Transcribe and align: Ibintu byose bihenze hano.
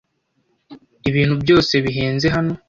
Ibintu 1.09 1.35
byose 1.43 1.73
bihenze 1.85 2.27
hano. 2.35 2.53